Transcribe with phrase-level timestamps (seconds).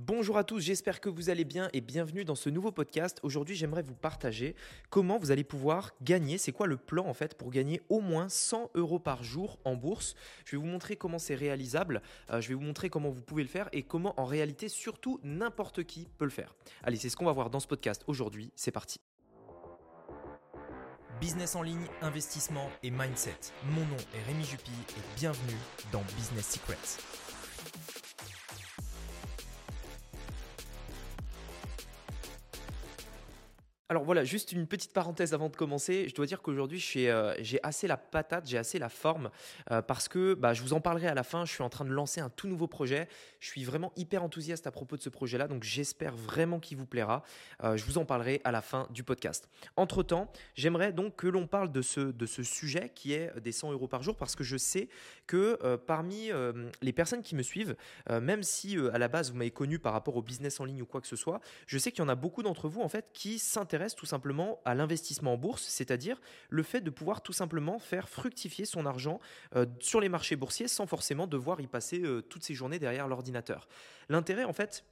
[0.00, 3.18] Bonjour à tous, j'espère que vous allez bien et bienvenue dans ce nouveau podcast.
[3.24, 4.54] Aujourd'hui, j'aimerais vous partager
[4.90, 8.28] comment vous allez pouvoir gagner, c'est quoi le plan en fait pour gagner au moins
[8.28, 10.14] 100 euros par jour en bourse?
[10.44, 12.00] Je vais vous montrer comment c'est réalisable,
[12.30, 15.18] euh, je vais vous montrer comment vous pouvez le faire et comment en réalité surtout
[15.24, 16.54] n'importe qui peut le faire.
[16.84, 19.00] Allez, c'est ce qu'on va voir dans ce podcast aujourd'hui, c'est parti.
[21.20, 23.34] Business en ligne, investissement et mindset.
[23.64, 25.58] Mon nom est Rémi Jupy et bienvenue
[25.90, 27.17] dans Business Secrets.
[33.90, 36.10] Alors voilà, juste une petite parenthèse avant de commencer.
[36.10, 39.30] Je dois dire qu'aujourd'hui, euh, j'ai assez la patate, j'ai assez la forme
[39.70, 41.46] euh, parce que bah, je vous en parlerai à la fin.
[41.46, 43.08] Je suis en train de lancer un tout nouveau projet.
[43.40, 46.86] Je suis vraiment hyper enthousiaste à propos de ce projet-là, donc j'espère vraiment qu'il vous
[46.86, 47.22] plaira.
[47.62, 49.48] Euh, je vous en parlerai à la fin du podcast.
[49.76, 53.72] Entre-temps, j'aimerais donc que l'on parle de ce, de ce sujet qui est des 100
[53.72, 54.88] euros par jour parce que je sais
[55.26, 56.30] que parmi
[56.80, 57.76] les personnes qui me suivent,
[58.10, 60.86] même si à la base vous m'avez connu par rapport au business en ligne ou
[60.86, 63.10] quoi que ce soit, je sais qu'il y en a beaucoup d'entre vous en fait
[63.12, 66.20] qui s'intéressent tout simplement à l'investissement en bourse, c'est-à-dire
[66.50, 69.20] le fait de pouvoir tout simplement faire fructifier son argent
[69.56, 73.08] euh, sur les marchés boursiers sans forcément devoir y passer euh, toutes ses journées derrière
[73.08, 73.27] l'ordinateur.
[74.08, 74.84] L'intérêt en fait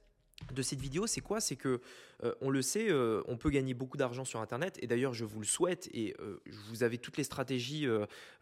[0.51, 1.41] de cette vidéo, c'est quoi?
[1.41, 1.81] C'est que
[2.23, 4.77] euh, on le sait, euh, on peut gagner beaucoup d'argent sur Internet.
[4.81, 5.89] Et d'ailleurs, je vous le souhaite.
[5.93, 7.87] Et euh, vous avez toutes les stratégies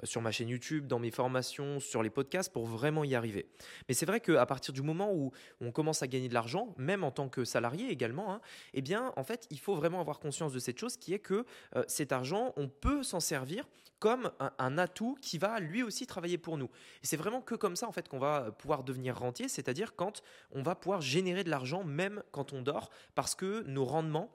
[0.04, 3.48] sur ma chaîne YouTube, dans mes formations, sur les podcasts pour vraiment y arriver.
[3.88, 7.04] Mais c'est vrai qu'à partir du moment où on commence à gagner de l'argent, même
[7.04, 8.42] en tant que salarié également, hein,
[8.74, 11.46] eh bien, en fait, il faut vraiment avoir conscience de cette chose qui est que
[11.88, 13.66] cet argent, on peut s'en servir
[14.06, 16.70] comme un, atout qui va lui aussi travailler pour nous.
[17.02, 20.22] Et c'est vraiment que comme ça, en fait, qu'on va pouvoir devenir rentier, c'est-à-dire quand
[20.52, 24.30] on va pouvoir générer de l'argent même quand on dort, parce que nos rendements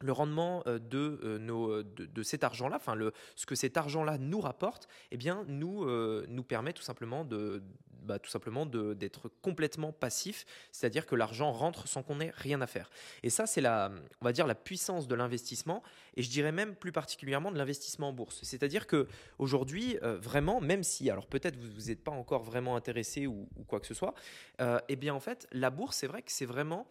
[0.00, 3.76] le rendement euh, de, euh, nos, euh, de, cet argent-là, enfin le, ce que cet
[3.76, 5.84] argent-là nous rapporte, eh bien nous,
[6.28, 7.64] nous permet tout simplement de,
[8.08, 12.66] bah, tout simplement d'être complètement passif, c'est-à-dire que l'argent rentre sans qu'on ait rien à
[12.66, 12.90] faire.
[13.22, 15.82] Et ça, c'est la, on va dire la puissance de l'investissement,
[16.18, 18.40] et je dirais même plus particulièrement de l'investissement en bourse.
[18.42, 19.08] C'est-à-dire que
[19.38, 23.80] aujourd'hui, vraiment, même si, alors peut-être vous vous n'êtes pas encore vraiment intéressé ou, quoi
[23.80, 24.14] que ce soit,
[24.60, 26.86] eh bien en fait, la bourse, c'est vrai que c'est vraiment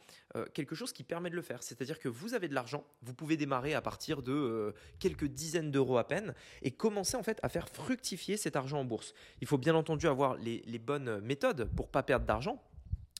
[0.54, 1.62] quelque chose qui permet de le faire.
[1.62, 5.72] C'est-à-dire que vous avez de l'argent vous pouvez démarrer à partir de euh, quelques dizaines
[5.72, 9.14] d'euros à peine et commencer en fait à faire fructifier cet argent en bourse.
[9.42, 12.62] Il faut bien entendu avoir les, bonnes méthodes pour pas perdre d'argent.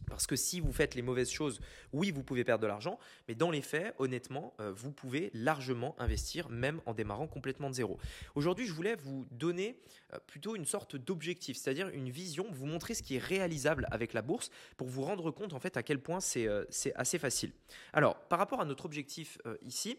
[0.10, 1.60] Parce que si vous faites les mauvaises choses,
[1.94, 5.96] oui, vous pouvez perdre de l'argent, mais dans les faits, honnêtement, euh, vous pouvez largement
[6.00, 8.00] investir, même en démarrant complètement de zéro.
[8.36, 9.80] Aujourd'hui, je voulais vous donner
[10.14, 14.14] euh, plutôt une sorte d'objectif, c'est-à-dire une vision, vous montrer ce qui est réalisable avec
[14.14, 16.48] la bourse pour vous rendre compte en fait à quel point c'est
[16.96, 17.52] assez facile.
[17.94, 19.98] Alors, par rapport à notre objectif ici,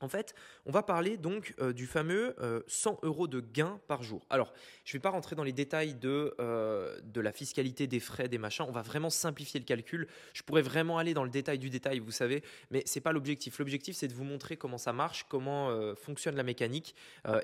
[0.00, 0.34] en fait,
[0.66, 2.36] on va parler donc euh, du fameux
[2.66, 4.26] 100 euh, euros de gain par jour.
[4.28, 4.52] Alors,
[4.84, 8.28] je ne vais pas rentrer dans les détails de, euh, de la fiscalité, des frais,
[8.28, 8.66] des machins.
[8.68, 10.06] On va vraiment simplifier le calcul.
[10.34, 13.12] Je pourrais vraiment aller dans le détail du détail, vous savez, mais ce n'est pas
[13.12, 13.58] l'objectif.
[13.58, 15.56] L'objectif, c'est de vous montrer comment ça marche, comment
[15.94, 16.94] fonctionne la mécanique.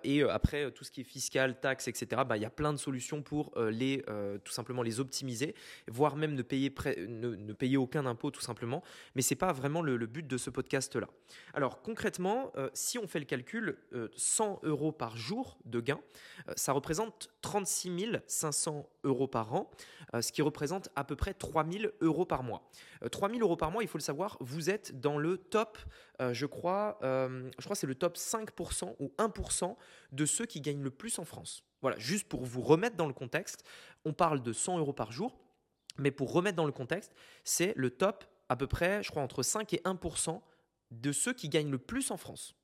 [0.05, 2.79] et après, tout ce qui est fiscal, taxes, etc., bah, il y a plein de
[2.79, 4.05] solutions pour les,
[4.45, 5.55] tout simplement les optimiser,
[5.89, 6.73] voire même ne payer,
[7.09, 8.83] ne, payer aucun impôt, tout simplement.
[9.15, 11.09] Mais ce n'est pas vraiment le but de ce podcast-là.
[11.55, 13.79] Alors, concrètement, euh, si on fait le calcul,
[14.17, 16.01] 100 euh, euros par jour de gain,
[16.49, 19.71] euh, ça représente 36 500 euros par an,
[20.21, 22.69] ce qui représente à peu près 3 000 euros par mois.
[23.11, 25.79] 3 000 euros par mois, il faut le savoir, vous êtes dans le top,
[26.21, 29.77] je crois, je crois c'est le top 5% ou 1%
[30.13, 31.65] de ceux qui gagnent le plus en France.
[31.81, 33.65] Voilà, juste pour vous remettre dans le contexte,
[34.05, 35.39] on parle de 100 euros par jour,
[35.99, 37.13] mais pour remettre dans le contexte,
[37.45, 40.41] c'est le top à peu près, je crois, entre 5 et 1%
[41.01, 42.55] de ceux qui gagnent le plus en France.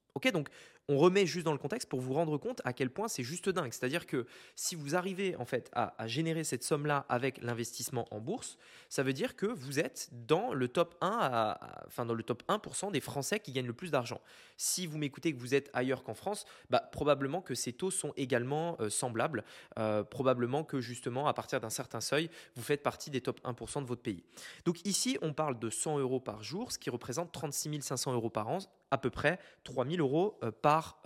[0.88, 3.49] On remet juste dans le contexte pour vous rendre compte à quel point c'est juste
[3.49, 3.72] dingue.
[3.72, 4.26] C'est-à-dire que
[4.56, 8.56] si vous arrivez en fait à, générer cette somme-là avec l'investissement en bourse,
[8.88, 11.56] ça veut dire que vous êtes dans le top 1,
[11.87, 14.21] enfin dans le top 1% des Français qui gagnent le plus d'argent.
[14.56, 18.12] Si vous m'écoutez que vous êtes ailleurs qu'en France, bah, probablement que ces taux sont
[18.16, 19.44] également euh, semblables.
[19.78, 23.82] Euh, probablement que justement à partir d'un certain seuil, vous faites partie des top 1%
[23.82, 24.25] de votre pays.
[24.65, 28.30] Donc ici, on parle de 100 euros par jour, ce qui représente 36 500 euros
[28.30, 28.59] par an,
[28.91, 30.51] à peu près 3 000 euros euh,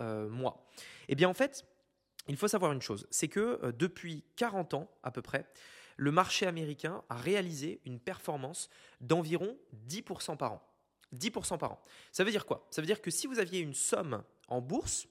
[0.01, 0.65] euh, mois
[1.07, 1.65] Eh bien en fait,
[2.27, 5.45] il faut savoir une chose, c'est que euh, depuis 40 ans à peu près,
[5.97, 8.69] le marché américain a réalisé une performance
[9.01, 10.61] d'environ 10% par an.
[11.13, 11.81] 10% par an.
[12.11, 12.67] Ça veut dire quoi?
[12.71, 15.07] Ça veut dire que si vous aviez une somme en bourse,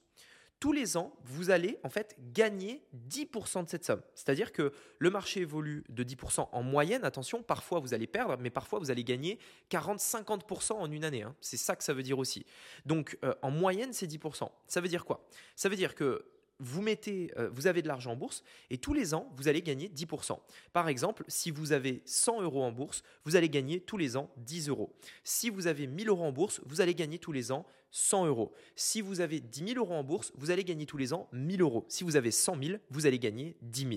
[0.63, 4.01] tous les ans, vous allez en fait gagner 10% de cette somme.
[4.15, 7.03] C'est-à-dire que le marché évolue de 10% en moyenne.
[7.03, 9.39] Attention, parfois vous allez perdre, mais parfois vous allez gagner
[9.69, 11.23] 40-50% en une année.
[11.23, 11.35] Hein.
[11.41, 12.45] C'est ça que ça veut dire aussi.
[12.85, 14.49] Donc euh, en moyenne, c'est 10%.
[14.67, 15.27] Ça veut dire quoi?
[15.57, 16.23] Ça veut dire que
[16.59, 19.61] vous mettez, euh, vous avez de l'argent en bourse et tous les ans, vous allez
[19.61, 20.39] gagner 10%.
[20.71, 24.31] Par exemple, si vous avez 100 euros en bourse, vous allez gagner tous les ans
[24.37, 24.95] 10 euros.
[25.23, 28.51] Si vous avez 1000 euros en bourse, vous allez gagner tous les ans 100 euros.
[28.75, 31.61] Si vous avez 10 000 euros en bourse, vous allez gagner tous les ans 1000
[31.61, 31.85] euros.
[31.89, 33.93] Si vous avez 100 000, vous allez gagner 10 000.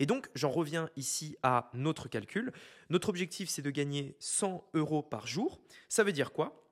[0.00, 2.52] Et donc, j'en reviens ici à notre calcul.
[2.90, 5.60] Notre objectif, c'est de gagner 100 euros par jour.
[5.88, 6.66] Ça veut dire quoi?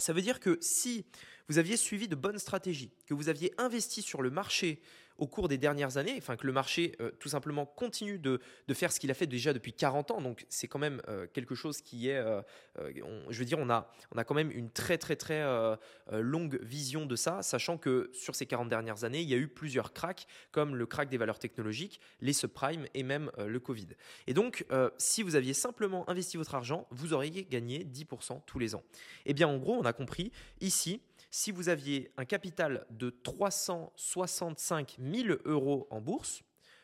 [0.00, 1.06] Ça veut dire que si
[1.50, 4.80] vous aviez suivi de bonnes stratégies, que vous aviez investi sur le marché
[5.18, 8.40] au cours des dernières années, enfin que le marché euh, tout simplement continue de,
[8.72, 10.20] faire ce qu'il a fait déjà depuis 40 ans.
[10.20, 12.40] Donc c'est quand même euh, quelque chose qui est, euh,
[13.28, 15.44] je veux dire, on a, on a quand même une très très très
[16.12, 19.48] longue vision de ça, sachant que sur ces 40 dernières années, il y a eu
[19.48, 23.88] plusieurs cracks, comme le crack des valeurs technologiques, les subprimes et même le Covid.
[24.28, 24.64] Et donc,
[24.98, 28.84] si vous aviez simplement investi votre argent, vous auriez gagné 10% tous les ans.
[29.26, 30.30] Eh bien, en gros, on a compris
[30.60, 36.42] ici si vous aviez un capital de 365 000 euros en bourse,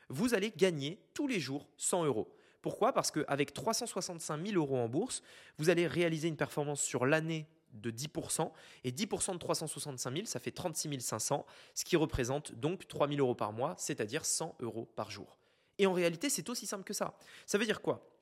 [0.08, 2.32] vous allez gagner tous les jours 100 euros.
[2.62, 2.92] Pourquoi?
[2.92, 5.22] Parce qu'avec 365 000 euros en bourse,
[5.58, 8.50] vous allez réaliser une performance sur l'année de 10%.
[8.84, 13.20] Et 10% de 365 000, ça fait 36 500, ce qui représente donc 3 000
[13.20, 15.36] euros par mois, c'est-à-dire 100 euros par jour.
[15.78, 17.18] Et en réalité, c'est aussi simple que ça.
[17.44, 18.15] Ça veut dire quoi?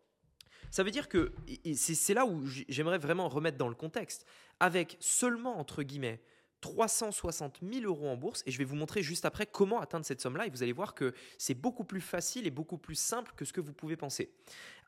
[0.70, 1.32] Ça veut dire que,
[1.74, 4.26] c'est là où j'aimerais vraiment remettre dans le contexte,
[4.60, 6.20] avec seulement, entre guillemets,
[6.60, 10.22] 360 000 euros en bourse, et je vais vous montrer juste après comment atteindre cette
[10.22, 13.44] somme-là, et vous allez voir que c'est beaucoup plus facile et beaucoup plus simple que
[13.44, 14.32] ce que vous pouvez penser.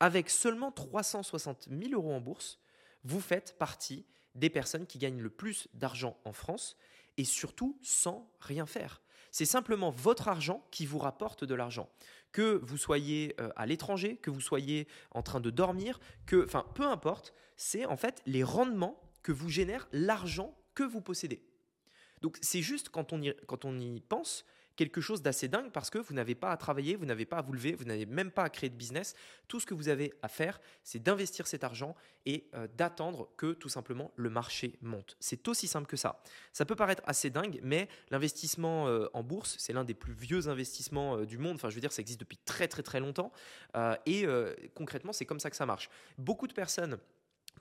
[0.00, 2.60] Avec seulement 360 000 euros en bourse,
[3.04, 6.76] vous faites partie des personnes qui gagnent le plus d'argent en France,
[7.18, 9.02] et surtout sans rien faire.
[9.36, 11.90] C'est simplement votre argent qui vous rapporte de l'argent.
[12.32, 16.84] Que vous soyez euh, à l'étranger, que vous soyez en train de dormir, que, peu
[16.84, 21.42] importe, c'est en fait les rendements que vous génère l'argent que vous possédez.
[22.22, 24.46] Donc c'est juste quand on, quand on y pense,
[24.76, 27.42] quelque chose d'assez dingue parce que vous n'avez pas à travailler, vous n'avez pas à
[27.42, 29.14] vous lever, vous n'avez même pas à créer de business.
[29.48, 31.94] Tout ce que vous avez à faire, c'est d'investir cet argent
[32.26, 35.16] et euh, d'attendre que tout simplement le marché monte.
[35.18, 36.22] C'est aussi simple que ça.
[36.52, 40.48] Ça peut paraître assez dingue, mais l'investissement euh, en bourse, c'est l'un des plus vieux
[40.48, 41.54] investissements euh, du monde.
[41.56, 43.32] Enfin, je veux dire, ça existe depuis très très très longtemps.
[44.06, 44.26] et
[44.74, 45.88] concrètement, c'est comme ça que ça marche.
[46.18, 46.98] Beaucoup de personnes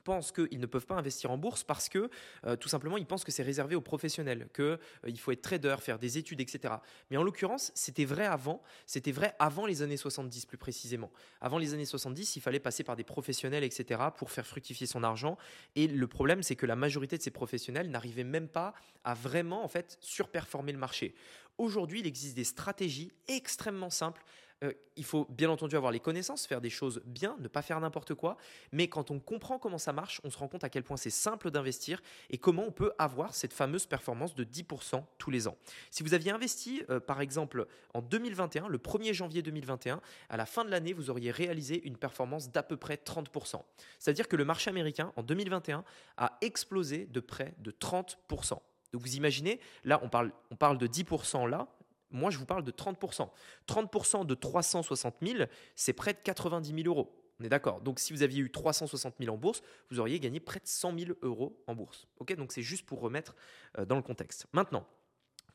[0.00, 2.10] pensent qu'ils ne peuvent pas investir en bourse parce que
[2.46, 5.76] euh, tout simplement ils pensent que c'est réservé aux professionnels, qu'il euh, faut être trader,
[5.80, 6.74] faire des études, etc.
[7.10, 11.10] Mais en l'occurrence, c'était vrai avant, c'était vrai avant les années 70 plus précisément.
[11.40, 14.00] Avant les années 70, il fallait passer par des professionnels, etc.
[14.16, 15.36] pour faire fructifier son argent.
[15.74, 19.64] Et le problème, c'est que la majorité de ces professionnels n'arrivaient même pas à vraiment
[19.64, 21.14] en fait surperformer le marché.
[21.58, 24.22] Aujourd'hui, il existe des stratégies extrêmement simples
[24.64, 27.78] euh, il faut bien entendu avoir les connaissances, faire des choses bien, ne pas faire
[27.78, 28.38] n'importe quoi.
[28.72, 31.10] Mais quand on comprend comment ça marche, on se rend compte à quel point c'est
[31.10, 35.56] simple d'investir et comment on peut avoir cette fameuse performance de 10% tous les ans.
[35.90, 40.00] Si vous aviez investi, euh, par exemple, en 2021, le 1er janvier 2021,
[40.30, 43.62] à la fin de l'année, vous auriez réalisé une performance d'à peu près 30%.
[43.98, 45.84] C'est-à-dire que le marché américain, en 2021,
[46.16, 48.58] a explosé de près de 30%.
[48.92, 51.68] Donc vous imaginez, là on parle, on parle de 10% là,
[52.10, 53.28] moi, je vous parle de 30%.
[53.66, 55.44] 30% de 360 000,
[55.74, 57.12] c'est près de 90 000 euros.
[57.40, 57.80] On est d'accord.
[57.80, 60.98] Donc, si vous aviez eu 360 000 en bourse, vous auriez gagné près de 100
[60.98, 62.06] 000 euros en bourse.
[62.18, 62.34] Ok?
[62.34, 63.34] Donc, c'est juste pour remettre
[63.78, 64.46] euh, dans le contexte.
[64.52, 64.86] Maintenant,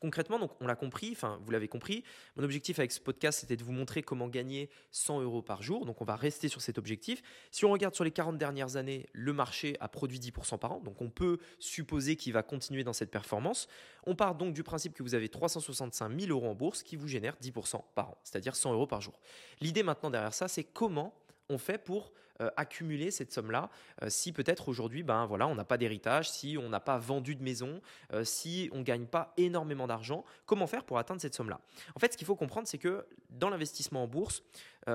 [0.01, 2.03] concrètement, on l'a compris, enfin vous l'avez compris,
[2.35, 5.85] mon objectif avec ce podcast c'était de vous montrer comment gagner 100 euros par jour.
[5.85, 7.21] Donc on va rester sur cet objectif.
[7.51, 10.79] Si on regarde sur les 40 dernières années, le marché a produit 10% par an,
[10.79, 13.67] donc on peut supposer qu'il va continuer dans cette performance.
[14.05, 17.07] On part donc du principe que vous avez 365 000 euros en bourse qui vous
[17.07, 19.19] génère 10% par an, c'est-à-dire 100 euros par jour.
[19.61, 21.13] L'idée maintenant derrière ça, c'est comment
[21.49, 23.69] on fait pour euh, accumuler cette somme-là
[24.01, 27.35] euh, si peut-être aujourd'hui, ben voilà, on n'a pas d'héritage, si on n'a pas vendu
[27.35, 27.81] de maison,
[28.13, 31.59] euh, si on ne gagne pas énormément d'argent, comment faire pour atteindre cette somme-là?
[31.95, 34.43] En fait, ce qu'il faut comprendre, c'est que dans l'investissement en bourse,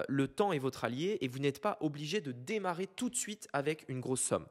[0.08, 3.48] le temps est votre allié et vous n'êtes pas obligé de démarrer tout de suite
[3.52, 4.46] avec une grosse somme.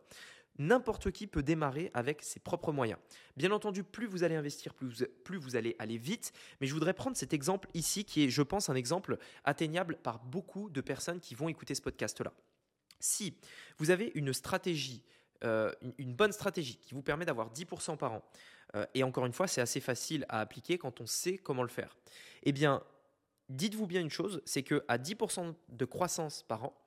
[0.57, 2.99] N'importe qui peut démarrer avec ses propres moyens.
[3.35, 6.31] Bien entendu, plus vous allez investir, plus vous, allez aller vite.
[6.61, 10.19] Mais je voudrais prendre cet exemple ici, qui est, je pense, un exemple atteignable par
[10.19, 12.31] beaucoup de personnes qui vont écouter ce podcast-là.
[12.99, 13.37] Si
[13.77, 15.03] vous avez une stratégie,
[15.43, 18.23] euh, une, bonne stratégie qui vous permet d'avoir 10% par an,
[18.75, 21.69] euh, et encore une fois, c'est assez facile à appliquer quand on sait comment le
[21.69, 21.97] faire,
[22.43, 22.81] eh bien,
[23.49, 26.84] dites-vous bien une chose, c'est qu'à 10% de croissance par an,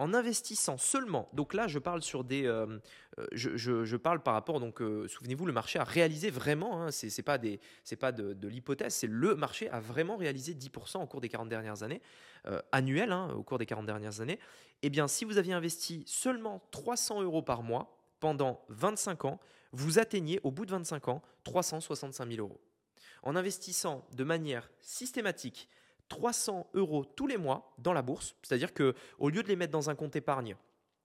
[0.00, 2.78] en investissant seulement, donc là je parle sur des, euh,
[3.18, 7.22] euh, je, parle par rapport, donc euh, souvenez-vous, le marché a réalisé vraiment, hein, c'est
[7.22, 7.60] pas, des,
[8.00, 11.82] pas de, l'hypothèse, c'est le marché a vraiment réalisé 10% au cours des 40 dernières
[11.82, 12.00] années,
[12.72, 14.38] annuel hein, au cours des 40 dernières années.
[14.80, 19.38] Eh bien, si vous aviez investi seulement 300 euros par mois pendant 25 ans,
[19.72, 22.60] vous atteignez au bout de 25 ans 365 000 euros.
[23.22, 25.68] en investissant de manière systématique
[26.10, 29.72] 300 euros tous les mois dans la bourse, c'est-à-dire que au lieu de les mettre
[29.72, 30.56] dans un compte épargne,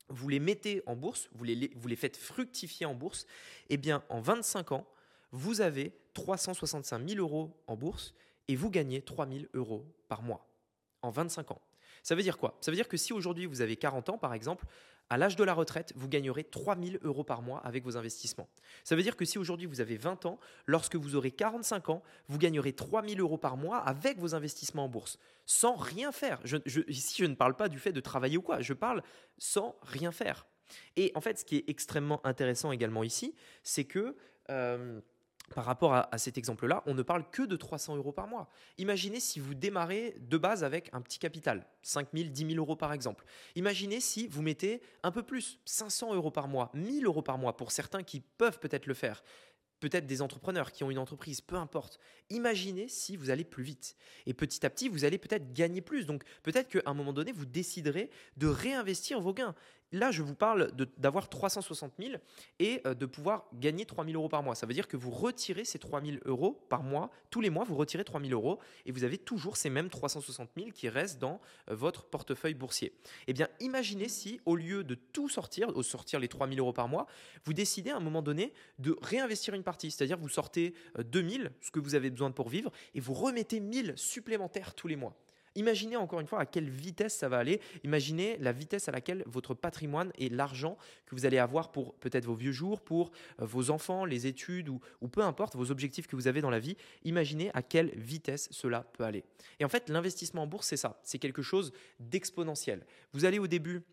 [0.10, 3.26] vous les mettez en bourse, vous les, vous les faites fructifier en bourse,
[3.70, 4.86] eh bien en 25 ans,
[5.32, 8.14] vous avez 365 000 euros en bourse
[8.48, 10.46] et vous gagnez 3 000 euros par mois
[11.02, 11.62] en 25 ans.
[12.04, 12.58] Ça veut dire quoi?
[12.62, 14.66] Ça veut dire que si aujourd'hui vous avez 40 ans par exemple,
[15.10, 18.50] à l'âge de la retraite, vous gagnerez 3 000 euros par mois avec vos investissements.
[18.84, 22.04] Ça veut dire que si aujourd'hui vous avez 20 ans, lorsque vous aurez 45 ans,
[22.28, 26.42] vous gagnerez 3 000 euros par mois avec vos investissements en bourse, sans rien faire.
[26.88, 29.04] ici, je ne parle pas du fait de travailler ou quoi, je parle
[29.38, 30.48] sans rien faire.
[30.96, 34.16] Et en fait, ce qui est extrêmement intéressant également ici, c'est que...
[34.50, 35.02] Euh,
[35.54, 38.50] par rapport à, cet exemple-là, on ne parle que de 300 euros par mois.
[38.78, 42.76] Imaginez si vous démarrez de base avec un petit capital, 5 000, 10 000 euros
[42.76, 43.26] par exemple.
[43.56, 47.56] Imaginez si vous mettez un peu plus, 500 euros par mois, 1000 euros par mois
[47.58, 49.24] pour certains qui peuvent peut-être le faire
[49.80, 52.00] peut-être des entrepreneurs qui ont une entreprise, peu importe.
[52.30, 53.96] Imaginez si vous allez plus vite.
[54.26, 56.06] Et petit à petit, vous allez peut-être gagner plus.
[56.06, 59.54] Donc peut-être qu'à un moment donné, vous déciderez de réinvestir vos gains.
[59.92, 62.16] Là, je vous parle d'avoir 360 000
[62.60, 64.56] et euh, de pouvoir gagner 3 000 euros par mois.
[64.56, 67.12] Ça veut dire que vous retirez ces 3 000 euros par mois.
[67.30, 70.50] Tous les mois, vous retirez 3 000 euros et vous avez toujours ces mêmes 360
[70.58, 71.40] 000 qui restent dans
[71.70, 72.94] euh, votre portefeuille boursier.
[73.28, 76.74] Eh bien, imaginez si, au lieu de tout sortir, de sortir les 3 000 euros
[76.74, 77.06] par mois,
[77.44, 79.92] vous décidez à un moment donné de réinvestir une partie.
[79.92, 83.14] C'est-à-dire, vous sortez 2 euh, 000, ce que vous avez besoin pour vivre, et vous
[83.14, 85.16] remettez 1 000 supplémentaires tous les mois.
[85.56, 87.62] Imaginez encore une fois à quelle vitesse ça va aller.
[87.84, 92.26] Imaginez la vitesse à laquelle votre patrimoine et l'argent que vous allez avoir pour peut-être
[92.26, 96.08] vos vieux jours, pour euh, vos enfants, les études ou, ou peu importe vos objectifs
[96.08, 96.78] que vous avez dans la vie.
[97.04, 99.24] Imaginez à quelle vitesse cela peut aller.
[99.60, 101.00] Et en fait, l'investissement en bourse, c'est ça.
[101.04, 102.86] C'est quelque chose d'exponentiel.
[103.14, 103.84] Vous allez au début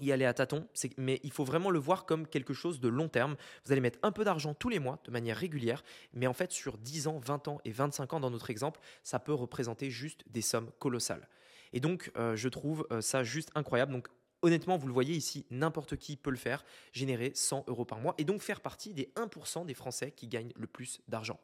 [0.00, 3.08] y aller à tâtons, mais il faut vraiment le voir comme quelque chose de long
[3.08, 3.36] terme.
[3.64, 6.52] Vous allez mettre un peu d'argent tous les mois de manière régulière, mais en fait
[6.52, 10.24] sur 10 ans, 20 ans et 25 ans dans notre exemple, ça peut représenter juste
[10.28, 11.28] des sommes colossales.
[11.72, 13.92] Et donc euh, je trouve euh, ça juste incroyable.
[13.92, 14.08] Donc
[14.42, 18.14] honnêtement, vous le voyez ici, n'importe qui peut le faire, générer 100 euros par mois
[18.18, 21.40] et donc faire partie des 1% des Français qui gagnent le plus d'argent.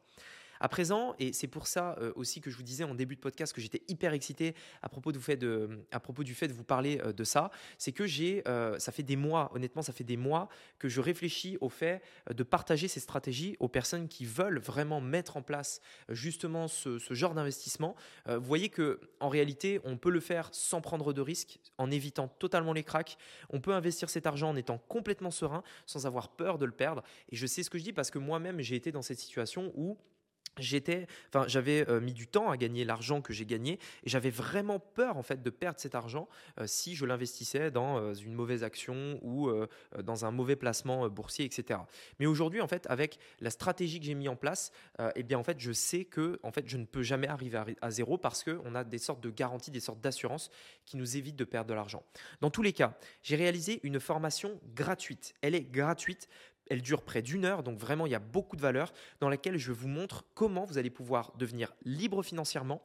[0.59, 3.19] À présent, et c'est pour ça euh, aussi que je vous disais en début de
[3.19, 7.51] podcast que j'étais hyper excité à propos, du fait de vous parler euh, de ça,
[7.77, 11.01] c'est que j'ai, euh, ça fait des mois, honnêtement, ça fait des mois que je
[11.01, 12.01] réfléchis au fait
[12.33, 17.33] de partager ces stratégies aux personnes qui veulent vraiment mettre en place justement ce, genre
[17.33, 17.95] d'investissement.
[18.27, 22.27] vous voyez que en réalité, on peut le faire sans prendre de risques, en évitant
[22.27, 23.17] totalement les cracks.
[23.49, 27.03] On peut investir cet argent en étant complètement serein, sans avoir peur de le perdre.
[27.29, 29.71] Et je sais ce que je dis parce que moi-même, j'ai été dans cette situation
[29.75, 29.97] où
[30.59, 35.17] j'avais euh, mis du temps à gagner l'argent que j'ai gagné et j'avais vraiment peur
[35.17, 36.27] en fait de perdre cet argent
[36.59, 39.49] euh, si je l'investissais dans euh, une mauvaise action ou
[40.03, 41.79] dans un mauvais placement boursier, etc.
[42.19, 44.71] Mais aujourd'hui, en fait, avec la stratégie que j'ai mis en place,
[45.15, 47.65] eh bien, en fait, je sais que en fait, je ne peux jamais arriver à,
[47.81, 50.49] à zéro parce qu'on a des sortes de garanties, des sortes d'assurances
[50.85, 52.03] qui nous évitent de perdre de l'argent.
[52.41, 55.33] Dans tous les cas, j'ai réalisé une formation gratuite.
[55.41, 56.27] Elle est gratuite
[56.69, 59.57] elle dure près d'une heure, donc vraiment il y a beaucoup de valeur dans laquelle
[59.57, 62.81] je vous montre comment vous allez pouvoir devenir libre financièrement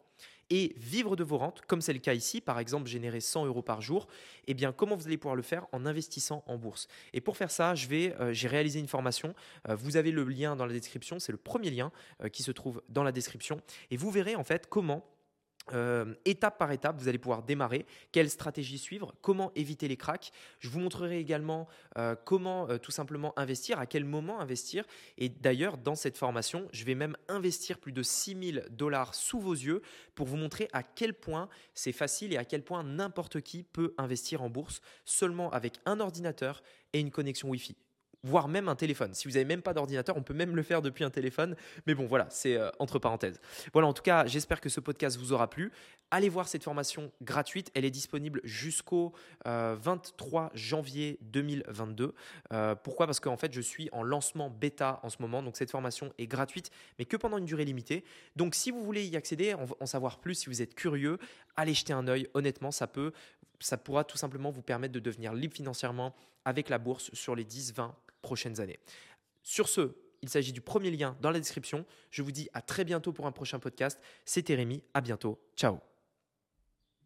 [0.51, 3.63] et vivre de vos rentes, comme c'est le cas ici, par exemple générer 100 euros
[3.63, 4.09] par jour,
[4.47, 6.89] et eh bien comment vous allez pouvoir le faire en investissant en bourse?
[7.13, 9.35] Et pour faire ça, je vais, euh, j'ai réalisé une formation.
[9.69, 12.51] Euh, vous avez le lien dans la description, c'est le premier lien euh, qui se
[12.51, 13.61] trouve dans la description,
[13.91, 15.05] et vous verrez en fait comment
[15.73, 20.33] euh, étape par étape, vous allez pouvoir démarrer, quelle stratégie suivre, comment éviter les cracks?
[20.59, 24.85] Je vous montrerai également euh, comment euh, tout simplement investir, à quel moment investir.
[25.19, 29.55] Et d'ailleurs, dans cette formation, je vais même investir plus de 6000 dollars sous vos
[29.55, 29.83] yeux
[30.15, 33.95] pour vous montrer à quel point c'est facile et à quel point n'importe qui peut
[33.99, 36.63] investir en bourse seulement avec un ordinateur
[36.93, 37.77] et une connexion Wi-Fi
[38.23, 39.15] voire même un téléphone.
[39.15, 41.57] Si vous n'avez même pas d'ordinateur, on peut même le faire depuis un téléphone.
[41.87, 43.41] Mais bon, voilà, c'est euh, entre parenthèses.
[43.73, 45.73] Voilà, en tout cas, j'espère que ce podcast vous aura plu.
[46.11, 47.71] Allez voir cette formation gratuite.
[47.75, 49.13] Elle est disponible jusqu'au
[49.45, 52.15] 23 euh, janvier 2022.
[52.53, 53.07] Euh, pourquoi?
[53.07, 55.43] Parce qu'en fait, je suis en lancement bêta en ce moment.
[55.43, 58.05] Donc, cette formation est gratuite, mais que pendant une durée limitée.
[58.37, 61.19] Donc, si vous voulez y accéder, en, savoir plus, si vous êtes curieux,
[61.57, 62.29] allez jeter un œil.
[62.35, 63.13] Honnêtement, ça peut,
[63.61, 67.45] ça pourra tout simplement vous permettre de devenir libre financièrement avec la bourse sur les
[67.45, 68.79] 10-20 prochaines années.
[69.43, 71.85] Sur ce, il s'agit du premier lien dans la description.
[72.11, 74.01] Je vous dis à très bientôt pour un prochain podcast.
[74.25, 75.41] C'était Rémi, à bientôt.
[75.57, 75.90] Ciao